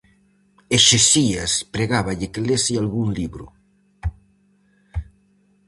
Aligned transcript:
Hexesias 0.75 1.51
pregáballe 1.75 2.31
que 2.33 2.41
lese 2.49 2.73
algún 2.77 3.07
libro. 3.19 3.45